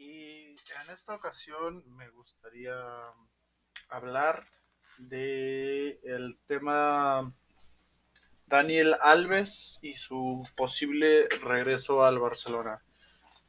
[0.00, 2.74] Y en esta ocasión me gustaría
[3.90, 4.46] hablar
[4.96, 7.30] de el tema
[8.46, 12.80] Daniel Alves y su posible regreso al Barcelona.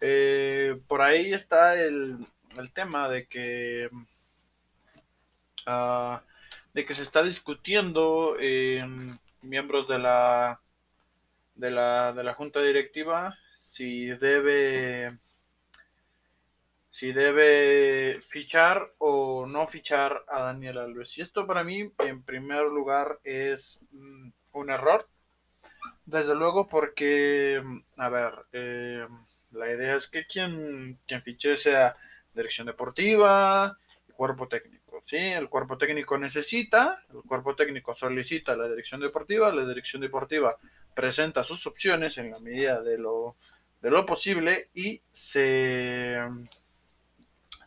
[0.01, 2.27] Eh, por ahí está el,
[2.73, 3.89] tema de que
[5.67, 6.21] ah,
[6.73, 10.59] de que se está discutiendo en miembros de la
[11.55, 15.17] de la, de la junta directiva si debe
[16.91, 21.17] si debe fichar o no fichar a Daniel Alves.
[21.17, 25.07] Y esto para mí, en primer lugar, es mm, un error.
[26.05, 27.63] Desde luego porque,
[27.95, 29.07] a ver, eh,
[29.51, 31.95] la idea es que quien, quien fiche sea
[32.33, 33.77] dirección deportiva
[34.09, 35.01] y cuerpo técnico.
[35.05, 35.15] ¿sí?
[35.15, 40.57] El cuerpo técnico necesita, el cuerpo técnico solicita a la dirección deportiva, la dirección deportiva
[40.93, 43.37] presenta sus opciones en la medida de lo,
[43.81, 46.19] de lo posible y se,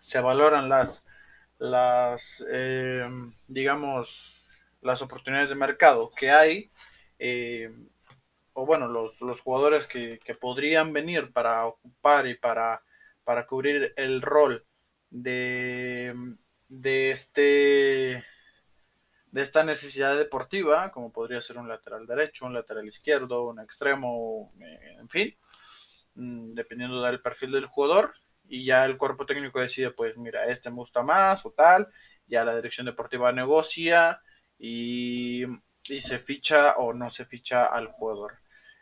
[0.04, 1.06] se valoran las,
[1.58, 3.08] las eh,
[3.48, 4.44] digamos,
[4.82, 6.70] las oportunidades de mercado que hay,
[7.18, 7.74] eh,
[8.52, 12.82] o bueno, los, jugadores que, podrían venir para ocupar y para,
[13.24, 14.66] para cubrir el rol
[15.08, 16.14] de,
[16.68, 18.22] de, este,
[19.30, 24.52] de esta necesidad deportiva, como podría ser un lateral derecho, un lateral izquierdo, un extremo,
[24.60, 25.34] eh, en fin,
[26.16, 28.12] mm, dependiendo del perfil del jugador,
[28.48, 31.88] y ya el cuerpo técnico decide, pues mira, este me gusta más o tal,
[32.26, 34.20] ya la dirección deportiva negocia
[34.58, 35.44] y,
[35.82, 38.38] se ficha o no se ficha al jugador.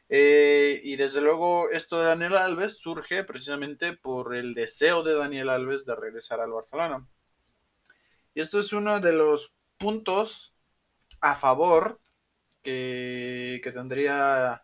[0.09, 5.49] Eh, y desde luego esto de Daniel Alves surge precisamente por el deseo de Daniel
[5.49, 7.07] Alves de regresar al Barcelona.
[8.35, 10.55] Y esto es uno de los puntos
[11.21, 12.01] a favor
[12.63, 14.63] que, que tendría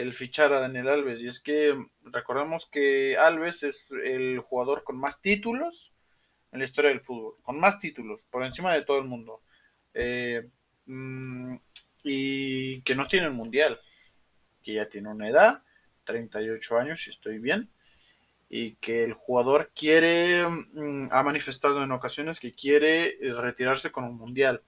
[0.00, 1.22] el fichar a Daniel Alves.
[1.22, 5.92] Y es que recordemos que Alves es el jugador con más títulos
[6.52, 9.42] en la historia del fútbol, con más títulos, por encima de todo el mundo.
[9.94, 10.48] Eh,
[10.86, 11.56] mm,
[12.04, 13.80] y que no tiene el mundial,
[14.62, 15.62] que ya tiene una edad,
[16.04, 17.68] 38 años, si estoy bien,
[18.48, 24.16] y que el jugador quiere, mm, ha manifestado en ocasiones que quiere retirarse con un
[24.16, 24.62] mundial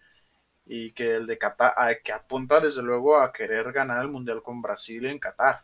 [0.67, 4.63] y que el de Qatar, que apunta desde luego a querer ganar el mundial con
[4.63, 5.63] Brasil en Qatar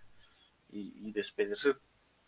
[0.71, 1.77] y, despedirse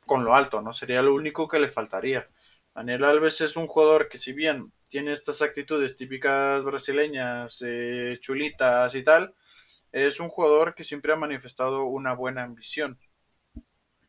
[0.07, 0.73] con lo alto, ¿no?
[0.73, 2.29] Sería lo único que le faltaría.
[2.75, 8.95] Daniel Alves es un jugador que si bien tiene estas actitudes típicas brasileñas, eh, chulitas
[8.95, 9.35] y tal,
[9.93, 12.99] es un jugador que siempre ha manifestado una buena ambición.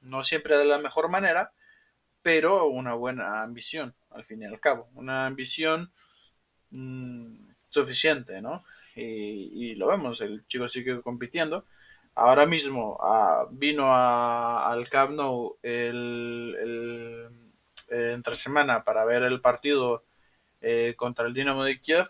[0.01, 1.51] No siempre de la mejor manera,
[2.21, 4.89] pero una buena ambición, al fin y al cabo.
[4.93, 5.91] Una ambición
[6.71, 8.63] mm, suficiente, ¿no?
[8.95, 11.65] Y, lo vemos, el chico sigue compitiendo.
[12.15, 17.29] Ahora mismo ah, vino al Camp Nou el
[17.89, 20.05] eh, entre semana para ver el partido
[20.61, 22.07] eh, contra el Dinamo de Kiev.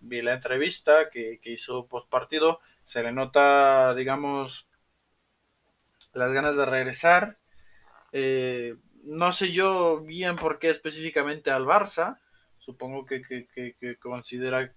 [0.00, 2.60] Vi la entrevista que, hizo post partido.
[2.84, 4.68] Se le nota, digamos,
[6.12, 7.38] las ganas de regresar.
[8.12, 12.20] Eh, no sé yo bien por qué específicamente al Barça.
[12.58, 14.72] Supongo que, considera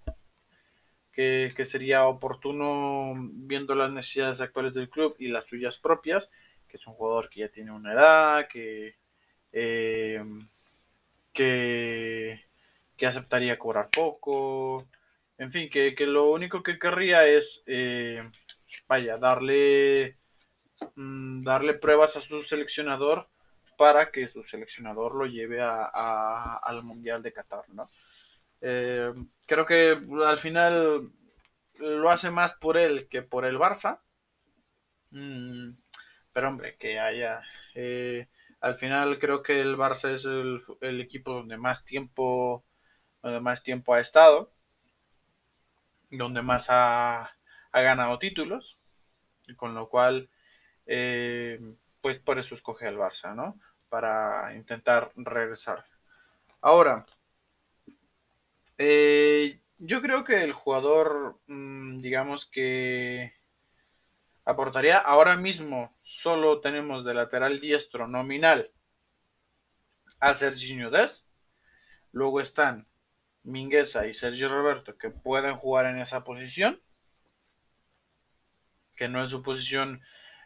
[1.11, 6.29] que, sería oportuno viendo las necesidades actuales del club y las suyas propias,
[6.67, 8.95] que es un jugador que ya tiene una edad, que,
[9.51, 10.23] eh,
[11.33, 12.39] que,
[13.05, 14.87] aceptaría cobrar poco,
[15.37, 18.23] en fin, que, lo único que querría es, eh,
[18.87, 20.17] vaya, darle,
[20.95, 23.27] mm, darle pruebas a su seleccionador
[23.77, 27.89] para que su seleccionador lo lleve a, al Mundial de Qatar, ¿no?
[28.61, 29.13] Eh,
[29.45, 31.11] creo que al final
[31.75, 34.01] lo hace más por él que por el Barça.
[35.11, 35.71] Mm,
[36.33, 37.41] pero hombre, que haya
[38.61, 42.65] al final creo que el Barça es el, equipo donde más tiempo,
[43.21, 44.51] donde más tiempo ha estado,
[46.09, 47.31] donde más ha,
[47.71, 48.77] ganado títulos,
[49.47, 50.29] y con lo cual,
[50.85, 51.59] eh,
[52.01, 53.59] pues por eso escoge al Barça, ¿no?
[53.89, 55.85] Para intentar regresar.
[56.61, 57.05] Ahora,
[58.79, 63.33] eh, yo creo que el jugador, mm, digamos que
[64.45, 68.71] aportaría ahora mismo solo tenemos de lateral diestro nominal
[70.19, 71.27] a Serginho Dest.
[72.11, 72.87] Luego están
[73.43, 76.81] Mingueza y Sergio Roberto que pueden jugar en esa posición,
[78.95, 80.01] que no es su posición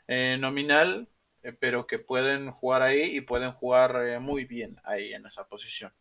[0.08, 1.08] eh, nominal,
[1.44, 5.48] eh, pero que pueden jugar ahí y pueden jugar eh, muy bien ahí en esa
[5.48, 5.94] posición.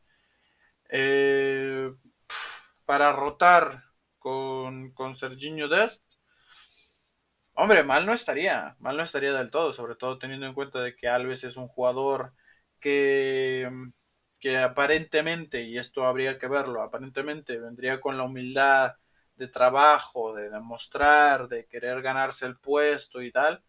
[2.84, 3.84] Para rotar
[4.18, 6.04] con, con Serginho Dest,
[7.54, 10.96] Hombre, mal no estaría, mal no estaría del todo, sobre todo teniendo en cuenta de
[10.96, 12.32] que Alves es un jugador
[12.80, 13.70] que,
[14.40, 18.94] que aparentemente, y esto habría que verlo, aparentemente vendría con la humildad
[19.36, 23.62] de trabajo, de demostrar, de querer ganarse el puesto y tal,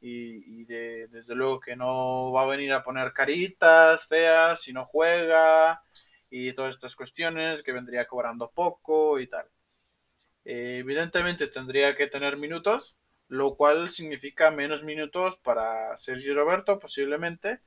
[0.00, 4.84] y, de, desde luego que no va a venir a poner caritas feas si no
[4.86, 5.82] juega
[6.36, 9.46] y todas estas cuestiones, que vendría cobrando poco y tal.
[10.44, 12.96] Eh, evidentemente tendría que tener minutos,
[13.28, 17.60] lo cual significa menos minutos para Sergio Roberto posiblemente,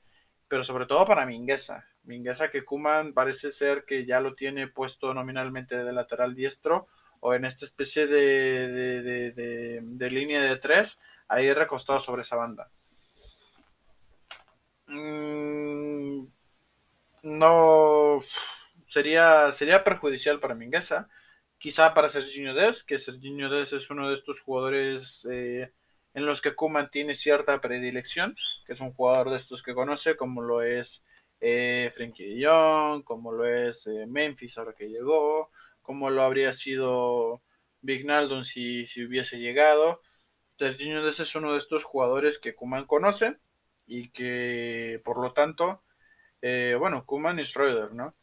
[0.47, 1.85] pero sobre todo para Mingueza.
[2.03, 6.87] Mingueza que Kuman parece ser que ya lo tiene puesto nominalmente de lateral diestro
[7.19, 9.01] o en esta especie de,
[9.31, 12.71] de, línea de tres, ahí recostado sobre esa banda.
[14.87, 16.25] Mm,
[17.23, 18.21] no
[18.89, 21.09] sería, sería perjudicial para Mingueza,
[21.59, 25.71] quizá para Serginho Des, que Serginho Des es uno de estos jugadores eh,
[26.15, 30.17] en los que Kuman tiene cierta predilección, que es un jugador de estos que conoce,
[30.17, 31.03] como lo es
[31.39, 35.51] eh, Frenkie de como lo es eh, Memphis ahora que llegó,
[35.81, 37.43] como lo habría sido
[37.81, 40.01] Vignaldon si, si hubiese llegado.
[40.57, 43.37] Serginho Des es uno de estos jugadores que Kuman conoce
[43.85, 45.83] y que por lo tanto,
[46.41, 48.15] eh, bueno, Kuman y Schroeder, ¿no?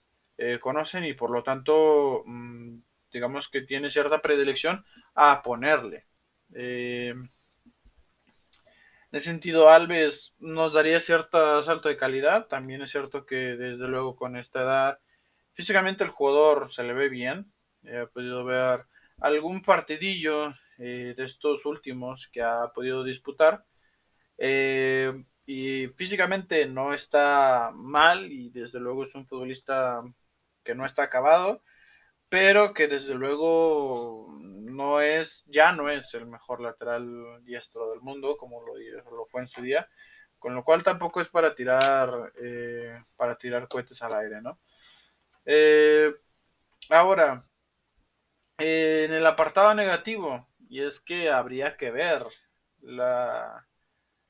[0.60, 2.78] Conocen y por lo tanto, mm,
[3.12, 4.84] digamos que tiene cierta predilección
[5.14, 6.06] a ponerle.
[9.16, 12.48] En ese sentido, Alves nos daría cierto salto de calidad.
[12.48, 14.98] También es cierto que desde luego con esta edad,
[15.52, 17.52] físicamente el jugador se le ve bien.
[17.84, 18.84] He podido ver
[19.20, 23.64] algún partidillo eh, de estos últimos que ha podido disputar.
[24.38, 30.02] Eh, y físicamente no está mal y desde luego es un futbolista
[30.66, 31.62] que no está acabado,
[32.28, 38.36] pero que desde luego no es, ya no es el mejor lateral diestro del mundo,
[38.36, 39.88] como lo, lo fue en su día,
[40.38, 44.58] con lo cual tampoco es para tirar, eh, para tirar cohetes al aire, ¿no?
[45.46, 46.12] Eh,
[46.90, 47.46] ahora,
[48.58, 52.26] en el apartado negativo, y es que habría que ver
[52.80, 53.66] la,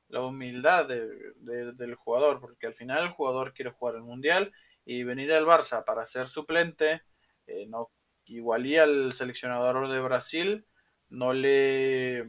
[0.09, 4.53] la humildad del jugador, porque al final el jugador quiere jugar el Mundial
[4.87, 7.03] y venir al Barça para ser suplente,
[7.47, 7.91] eh, no
[8.25, 10.67] igual al seleccionador de Brasil
[11.09, 12.27] no le,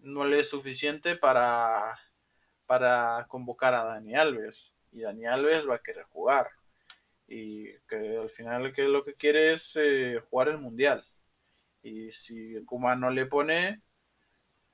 [0.00, 1.98] no le es suficiente para,
[2.66, 4.74] para convocar a Dani Alves.
[4.92, 6.50] Y Dani Alves va a querer jugar.
[7.26, 11.04] Y que al final que lo que quiere es eh, jugar el Mundial.
[11.82, 13.82] Y si Kuman no le pone,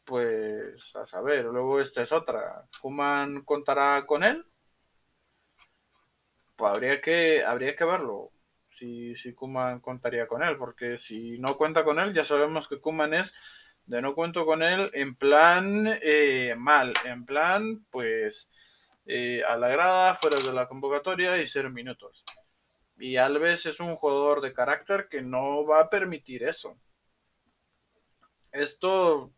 [0.05, 1.45] pues a saber.
[1.47, 2.67] Luego esta es otra.
[2.81, 4.45] ¿Kuman contará con él?
[6.61, 8.33] Pues habría que, habría que verlo
[8.79, 12.81] si, si Kuman contaría con él, porque si no cuenta con él, ya sabemos que
[12.81, 13.35] Kuman es
[13.87, 18.51] de no cuento con él en plan eh, mal, en plan pues
[19.07, 22.25] eh, a la grada, fuera de la convocatoria y cero minutos.
[22.99, 26.77] Y Alves es un jugador de carácter que no va a permitir eso.
[28.53, 29.33] Esto,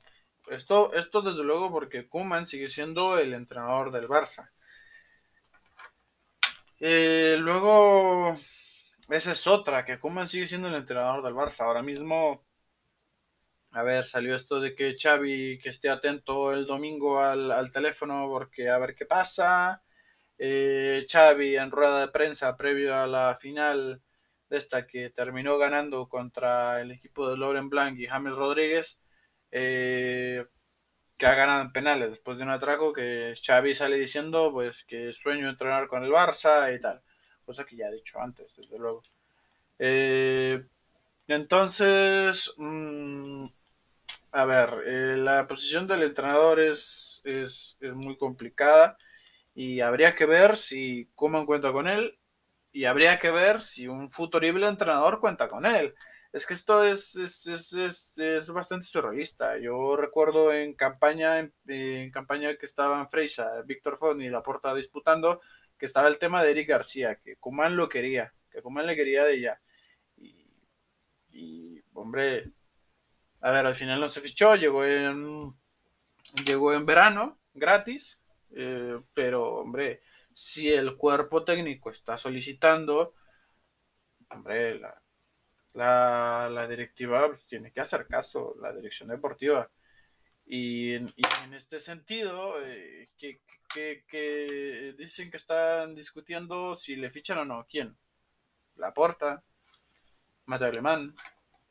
[0.49, 4.52] esto, esto desde luego porque Kuman sigue siendo el entrenador del Barça.
[6.85, 8.37] Eh, luego,
[9.09, 11.61] esa es otra, que Kuman sigue siendo el entrenador del Barça.
[11.65, 12.45] Ahora mismo,
[13.73, 18.69] a ver, salió esto de que Xavi que esté atento el domingo al, teléfono porque
[18.69, 19.83] a ver qué pasa.
[20.39, 24.03] Eh, Xavi en rueda de prensa previo a la final
[24.51, 29.01] de esta que terminó ganando contra el equipo de Loren Blanc y James Rodríguez,
[29.51, 30.47] eh,
[31.23, 35.87] que ha penales después de un atraco, que Xavi sale diciendo pues que sueño entrenar
[35.87, 37.01] con el Barça y tal
[37.45, 39.03] cosa que ya he dicho antes, desde luego.
[39.79, 40.65] Eh,
[41.29, 43.47] entonces, mm,
[44.33, 48.97] a ver, eh, la posición del entrenador es, es, muy complicada
[49.55, 52.19] y habría que ver si Kuman cuenta con él
[52.73, 55.95] y habría que ver si un futurible entrenador cuenta con él.
[56.33, 59.59] Es que esto es, es, bastante surrealista.
[59.59, 65.43] Yo recuerdo en campaña, en, campaña que estaba en Freisa, Víctor Font y Laporta disputando,
[65.79, 69.25] que estaba el tema de Eric García, que Kuman lo quería, que Kuman le quería
[69.25, 69.61] de ella.
[71.31, 72.51] Y, hombre,
[73.43, 75.55] a ver, al final no se fichó, llegó en,
[76.47, 78.19] llegó en verano, gratis,
[78.53, 80.01] eh, pero hombre,
[80.33, 83.15] si el cuerpo técnico está solicitando,
[84.31, 85.02] hombre, la,
[85.75, 89.71] la, directiva pues, tiene que hacer caso, la dirección deportiva.
[90.47, 91.09] Y, en
[91.55, 93.41] este sentido, eh, que,
[94.09, 97.67] que, dicen que están discutiendo si le fichan o no.
[97.69, 97.97] ¿Quién?
[98.77, 99.43] Laporta,
[100.47, 101.15] Mateo Alemán,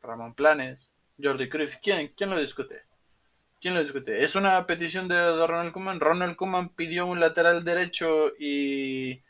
[0.02, 0.90] Ramón Planes,
[1.22, 1.78] Jordi Cruz.
[1.82, 2.14] ¿Quién?
[2.16, 2.84] ¿Quién lo discute?
[3.60, 4.24] ¿Quién lo discute?
[4.24, 6.00] Es una petición de, Ronald Koeman.
[6.00, 9.22] Ronald Koeman pidió un lateral derecho y,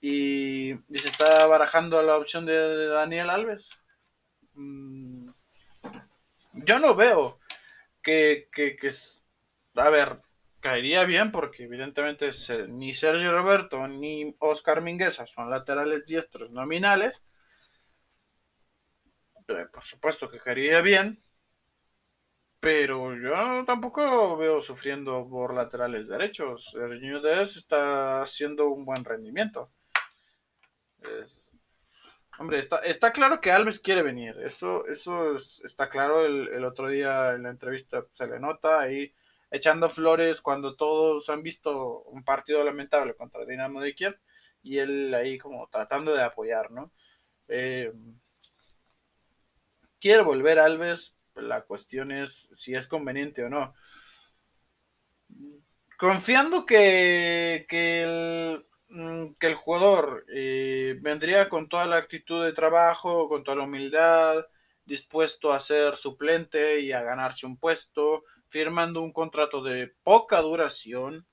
[0.00, 3.70] y, se está barajando la opción de, Daniel Alves.
[4.54, 5.30] Mm,
[6.52, 7.38] yo no veo
[8.02, 8.90] que, que, que,
[9.74, 10.20] a ver,
[10.60, 12.30] caería bien porque evidentemente
[12.68, 17.26] ni Sergio Roberto ni Oscar Mingueza son laterales diestros nominales.
[19.48, 21.22] Eh, por supuesto que caería bien,
[22.60, 26.70] pero yo tampoco veo sufriendo por laterales derechos.
[26.72, 29.70] Sergio Dez está haciendo un buen rendimiento.
[32.38, 34.36] Hombre, está, está, claro que Alves quiere venir.
[34.44, 36.24] Eso, eso está claro.
[36.24, 39.12] El, otro día en la entrevista se le nota ahí
[39.50, 44.18] echando flores cuando todos han visto un partido lamentable contra Dinamo de Kiev
[44.62, 46.92] y él ahí como tratando de apoyar, ¿no?
[47.48, 47.92] Eh,
[50.00, 53.74] quiere volver Alves, la cuestión es si es conveniente o no.
[55.98, 58.66] Confiando que, que, el,
[59.38, 64.44] que el jugador eh, vendría con toda la actitud de trabajo, con toda la humildad,
[64.84, 71.24] dispuesto a ser suplente y a ganarse un puesto, firmando un contrato de poca duración,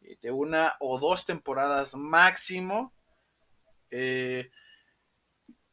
[0.00, 2.94] eh, de una o dos temporadas máximo.
[3.90, 4.50] Eh,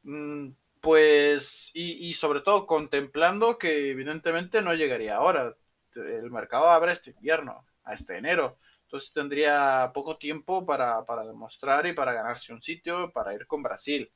[0.03, 0.49] mm,
[0.81, 5.55] pues, y, sobre todo contemplando que evidentemente no llegaría ahora.
[5.95, 8.59] El mercado abre este invierno, a este enero.
[8.95, 14.09] Entonces tendría poco tiempo para, demostrar y para ganarse un sitio para ir con Brasil.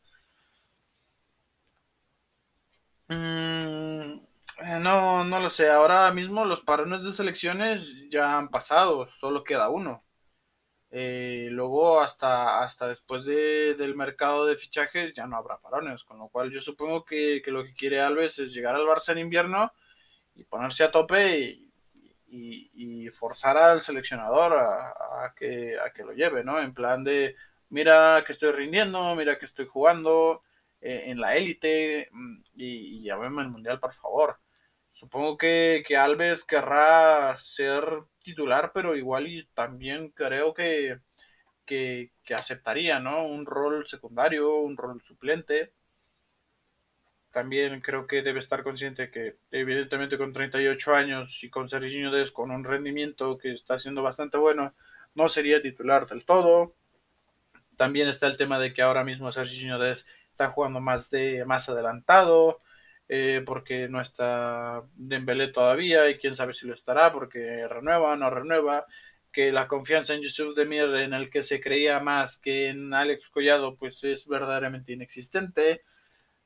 [3.09, 4.21] Mm,
[4.62, 5.69] eh, no, no lo sé.
[5.69, 10.05] Ahora mismo los parones de selecciones ya han pasado, solo queda uno.
[10.91, 16.29] Eh, luego hasta, hasta después del mercado de fichajes ya no habrá parones, con lo
[16.29, 19.74] cual yo supongo que, lo que quiere Alves es llegar al Barça en invierno
[20.36, 21.68] y ponerse a tope y,
[23.12, 26.59] forzar al seleccionador a, que, a que lo lleve, ¿no?
[26.59, 27.36] En plan de,
[27.69, 30.43] mira que estoy rindiendo, mira que estoy jugando
[30.81, 34.39] eh, en la élite mm, y, y llámeme el Mundial, por favor.
[35.00, 37.86] Supongo que, Alves querrá ser
[38.21, 41.00] titular, pero igual y también creo que,
[41.65, 43.25] que, aceptaría, ¿no?
[43.25, 45.74] Un rol secundario, un rol suplente.
[47.31, 52.31] También creo que debe estar consciente que, evidentemente, con 38 años y con Serginho Des
[52.31, 54.74] con un rendimiento que está siendo bastante bueno,
[55.15, 56.75] no sería titular del todo.
[57.77, 61.69] También está el tema de que ahora mismo Serginho Des está jugando más, de, más
[61.69, 62.59] adelantado
[63.12, 68.15] eh, porque no está Dembélé todavía y quién sabe si lo estará porque renueva o
[68.15, 68.86] no renueva,
[69.31, 73.29] que la confianza en Yusuf Demir en el que se creía más que en Alex
[73.29, 75.83] Collado pues es verdaderamente inexistente,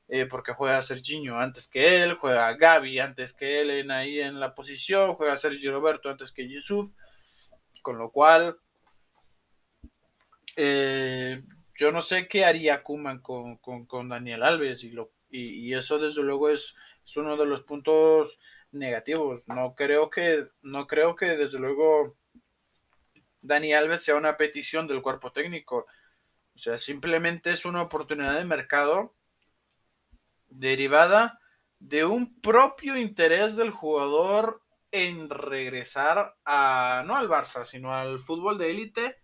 [0.08, 4.38] eh, porque juega Serginho antes que él, juega Gaby antes que él en, ahí en
[4.38, 6.90] la posición, juega Sergio Roberto antes que Yusuf,
[7.82, 8.58] con lo cual
[10.56, 11.42] eh,
[11.76, 16.22] yo no sé qué haría Kuman con, con, Daniel Alves y lo y, eso desde
[16.22, 16.76] luego es,
[17.16, 18.38] uno de los puntos
[18.70, 19.42] negativos.
[19.48, 22.16] No creo que, no creo que desde luego
[23.42, 25.86] Dani Alves sea una petición del cuerpo técnico.
[26.54, 29.14] O sea, simplemente es una oportunidad de mercado
[30.54, 31.38] derivada
[31.78, 38.58] de un propio interés del jugador en regresar a, no al Barça, sino al fútbol
[38.58, 39.16] de élite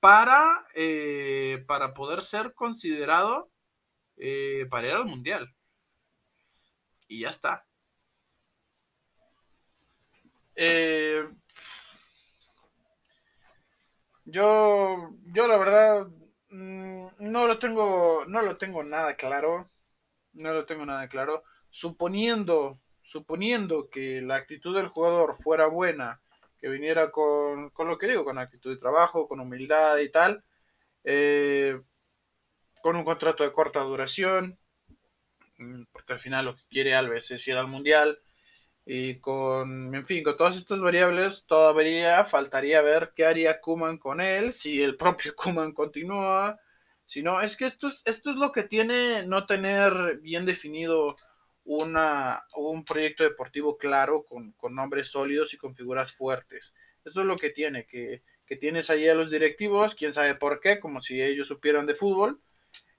[0.00, 3.50] para, eh, para poder ser considerado
[4.16, 5.54] eh, para ir al mundial.
[7.08, 7.64] Y ya está.
[10.56, 11.28] Eh,
[14.24, 16.06] yo, yo la verdad
[16.50, 19.70] mm, no lo tengo, no lo tengo nada claro,
[20.34, 21.44] no lo tengo nada claro.
[21.70, 26.20] Suponiendo, suponiendo que la actitud del jugador fuera buena,
[26.58, 30.44] que viniera con, con lo que digo, con actitud de trabajo, con humildad y tal,
[31.04, 31.80] eh,
[32.82, 34.58] con un contrato de corta duración,
[35.58, 38.18] mm, porque al final lo que quiere Alves es ir al Mundial,
[38.86, 44.20] y con, en fin, con todas estas variables, todavía faltaría ver qué haría Kuman con
[44.20, 46.58] él, si el propio Kuman continúa,
[47.06, 51.16] si no, es que esto es, esto es lo que tiene no tener bien definido
[51.64, 56.74] una, un proyecto deportivo claro, con, con nombres sólidos y con figuras fuertes.
[57.04, 60.60] Eso es lo que tiene, que, que tienes ahí a los directivos, quién sabe por
[60.60, 62.40] qué, como si ellos supieran de fútbol,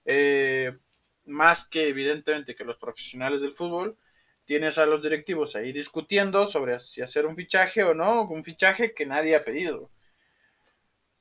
[0.06, 0.78] eh,
[1.26, 3.98] más que evidentemente que los profesionales del fútbol,
[4.46, 8.94] tienes a los directivos ahí discutiendo sobre si hacer un fichaje o no, un fichaje
[8.94, 9.90] que nadie ha pedido.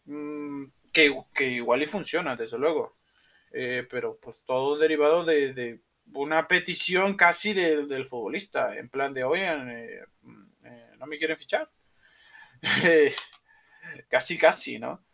[0.07, 2.97] Mm, que, igual y funciona, desde luego.
[3.53, 5.81] Eh, pero pues todo derivado de,
[6.15, 10.01] una petición casi del futbolista, en plan de, oigan, eh,
[10.99, 11.71] no me quieren fichar.
[14.09, 15.05] casi, casi, ¿no?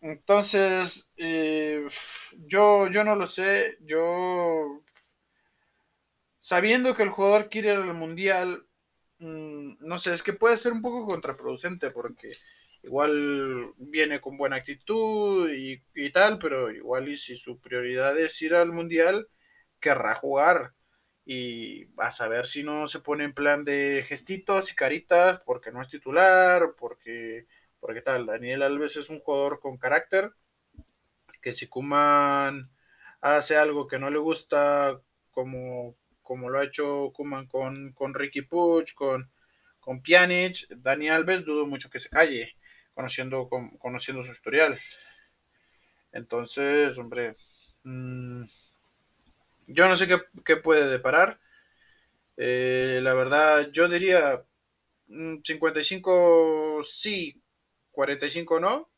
[0.00, 1.88] entonces, eh, Eh,
[2.46, 3.78] yo, yo no lo sé.
[3.80, 4.82] Yo,
[6.38, 8.66] sabiendo que el jugador quiere ir al mundial,
[9.18, 12.32] mm, no sé, es que puede ser un poco contraproducente porque
[12.82, 18.40] igual viene con buena actitud y, y tal, pero igual y si su prioridad es
[18.42, 19.28] ir al mundial,
[19.80, 20.74] querrá jugar
[21.24, 25.82] y a saber si no se pone en plan de gestitos y caritas porque no
[25.82, 27.46] es titular, porque,
[27.80, 28.26] porque tal.
[28.26, 30.32] Daniel Alves es un jugador con carácter
[31.42, 32.70] que si Kuman
[33.20, 38.42] hace algo que no le gusta, como, como lo ha hecho Kuman con, con Ricky
[38.42, 39.30] Puch, con,
[39.80, 42.54] con Pjanic, Dani Alves dudo mucho que se calle,
[42.94, 44.78] conociendo, conociendo su historial.
[46.12, 47.36] Entonces, hombre,
[47.84, 48.44] mmm,
[49.66, 50.08] yo no sé
[50.44, 51.40] qué, puede deparar.
[52.36, 54.44] Eh, la verdad, yo diría
[55.42, 57.42] 55 mm, sí,
[57.92, 58.90] 45 no.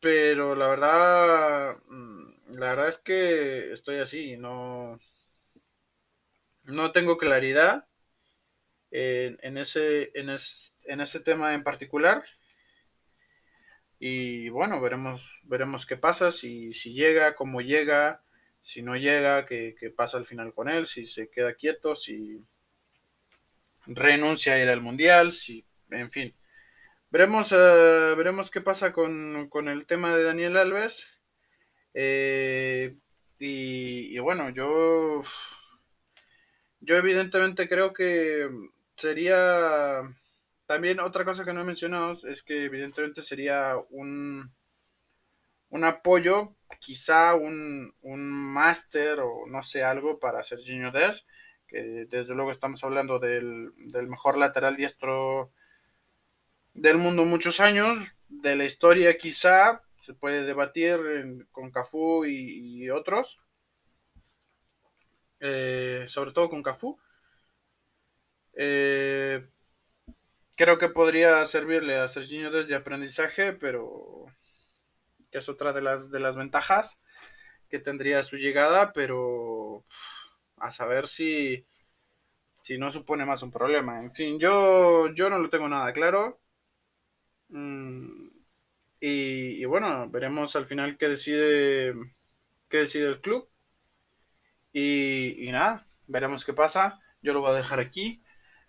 [0.00, 4.98] Pero la verdad, mm, la verdad es que estoy así, no,
[6.64, 7.86] no tengo claridad
[8.90, 10.28] en, ese, en,
[10.86, 12.24] en ese tema en particular.
[13.98, 18.22] Y bueno, veremos, veremos qué pasa, si, si llega, cómo llega
[18.62, 20.86] si no llega, ¿qué, pasa al final con él?
[20.86, 22.40] Si se queda quieto, si
[23.86, 26.34] renuncia a ir al mundial, si, en fin.
[27.10, 31.08] Veremos, eh, veremos qué pasa con, el tema de Daniel Alves.
[31.92, 32.96] Eh,
[33.40, 35.24] y, bueno, yo,
[36.80, 38.48] yo evidentemente creo que
[38.96, 40.02] sería
[40.72, 44.50] también otra cosa que no he mencionado es que evidentemente sería un,
[45.68, 51.26] un apoyo quizá un, un máster o no sé, algo para Serginho Des,
[51.68, 53.74] que desde luego estamos hablando del,
[54.08, 55.52] mejor lateral diestro
[56.72, 57.98] del mundo muchos años,
[58.30, 60.96] de la historia quizá, se puede debatir
[61.50, 63.42] con Cafú y, otros,
[65.38, 66.98] eh, sobre todo con Cafú.
[68.54, 69.51] Eh,
[70.56, 74.26] creo que podría servirle a Serginho Des de aprendizaje, pero
[75.30, 76.98] que es otra de las, de las ventajas
[77.70, 79.84] que tendría su llegada, pero
[80.58, 81.64] a saber si,
[82.60, 83.98] si no supone más un problema.
[84.00, 86.40] En fin, yo, yo no lo tengo nada claro.
[87.48, 88.28] Mm,
[89.00, 91.92] y, bueno, veremos al final qué decide,
[92.68, 93.48] qué decide el club.
[94.72, 97.00] Y, nada, veremos qué pasa.
[97.22, 98.22] Yo lo voy a dejar aquí.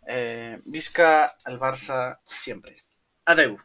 [0.07, 2.83] Eh, Vizca al Barça siempre.
[3.25, 3.57] Adeu.